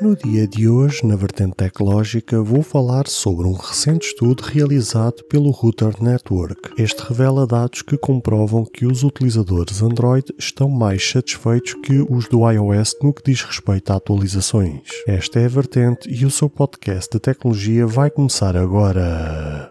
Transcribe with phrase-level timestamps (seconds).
[0.00, 5.50] No dia de hoje, na vertente tecnológica, vou falar sobre um recente estudo realizado pelo
[5.50, 6.70] Router Network.
[6.78, 12.50] Este revela dados que comprovam que os utilizadores Android estão mais satisfeitos que os do
[12.50, 14.80] iOS no que diz respeito a atualizações.
[15.06, 19.70] Esta é a vertente e o seu podcast de tecnologia vai começar agora.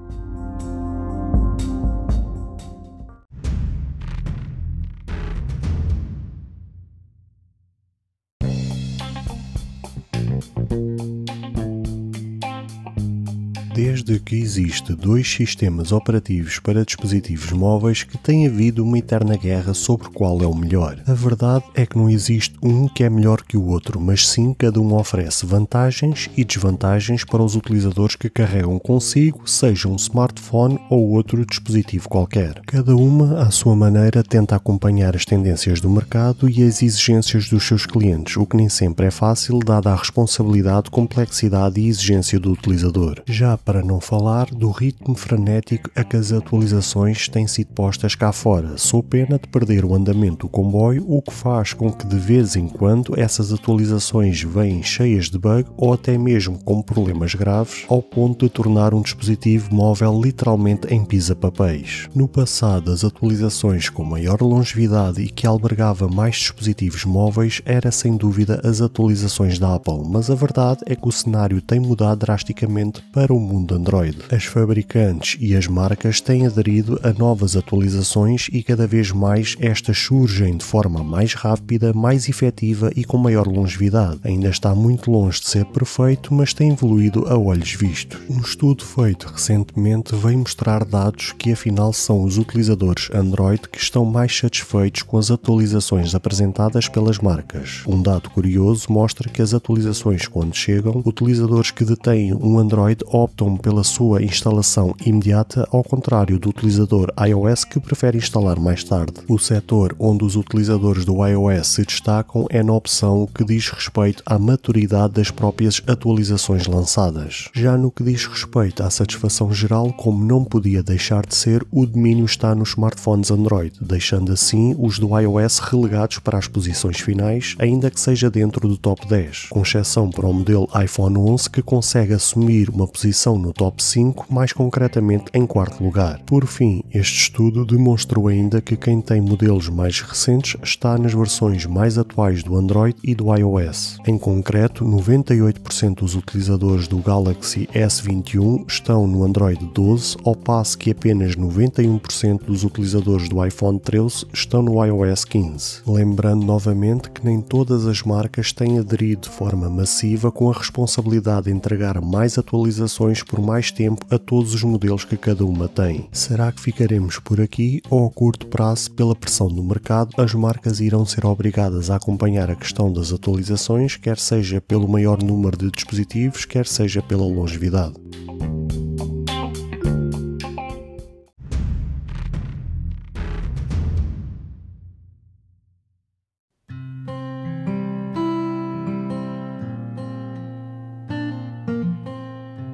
[13.73, 19.73] Desde que existe dois sistemas operativos para dispositivos móveis que tem havido uma eterna guerra
[19.73, 21.01] sobre qual é o melhor.
[21.07, 24.53] A verdade é que não existe um que é melhor que o outro, mas sim
[24.53, 30.77] cada um oferece vantagens e desvantagens para os utilizadores que carregam consigo, seja um smartphone
[30.89, 32.61] ou outro dispositivo qualquer.
[32.67, 37.65] Cada uma, à sua maneira, tenta acompanhar as tendências do mercado e as exigências dos
[37.65, 42.51] seus clientes, o que nem sempre é fácil, dada a responsabilidade, complexidade e exigência do
[42.51, 43.21] utilizador.
[43.25, 48.31] Já para não falar do ritmo frenético a que as atualizações têm sido postas cá
[48.31, 52.17] fora, sou pena de perder o andamento do comboio, o que faz com que de
[52.17, 57.85] vez em quando essas atualizações venham cheias de bug ou até mesmo com problemas graves,
[57.87, 62.07] ao ponto de tornar um dispositivo móvel literalmente em pisa-papéis.
[62.15, 68.17] No passado, as atualizações com maior longevidade e que albergava mais dispositivos móveis era sem
[68.17, 73.01] dúvida as atualizações da Apple, mas a verdade é que o cenário tem mudado drasticamente
[73.13, 74.17] para o mundo Android.
[74.31, 79.97] As fabricantes e as marcas têm aderido a novas atualizações e cada vez mais estas
[79.97, 84.19] surgem de forma mais rápida, mais efetiva e com maior longevidade.
[84.23, 88.19] Ainda está muito longe de ser perfeito, mas tem evoluído a olhos vistos.
[88.29, 94.05] Um estudo feito recentemente veio mostrar dados que afinal são os utilizadores Android que estão
[94.05, 97.83] mais satisfeitos com as atualizações apresentadas pelas marcas.
[97.87, 103.40] Um dado curioso mostra que as atualizações quando chegam, utilizadores que detêm um Android optam
[103.57, 109.21] pela sua instalação imediata, ao contrário do utilizador iOS que prefere instalar mais tarde.
[109.27, 114.21] O setor onde os utilizadores do iOS se destacam é na opção que diz respeito
[114.25, 117.49] à maturidade das próprias atualizações lançadas.
[117.53, 121.85] Já no que diz respeito à satisfação geral, como não podia deixar de ser, o
[121.85, 127.55] domínio está nos smartphones Android, deixando assim os do iOS relegados para as posições finais,
[127.59, 131.61] ainda que seja dentro do top 10, com exceção para o modelo iPhone 11 que
[131.61, 136.21] consegue assumir uma posição no top 5, mais concretamente em quarto lugar.
[136.25, 141.65] Por fim, este estudo demonstrou ainda que quem tem modelos mais recentes está nas versões
[141.65, 143.97] mais atuais do Android e do iOS.
[144.07, 150.91] Em concreto, 98% dos utilizadores do Galaxy S21 estão no Android 12, ao passo que
[150.91, 155.81] apenas 91% dos utilizadores do iPhone 13 estão no iOS 15.
[155.87, 161.45] Lembrando novamente que nem todas as marcas têm aderido de forma massiva com a responsabilidade
[161.45, 166.07] de entregar mais atualizações por mais tempo a todos os modelos que cada uma tem.
[166.11, 170.79] Será que ficaremos por aqui ou a curto prazo, pela pressão do mercado, as marcas
[170.79, 175.71] irão ser obrigadas a acompanhar a questão das atualizações, quer seja pelo maior número de
[175.71, 178.00] dispositivos, quer seja pela longevidade?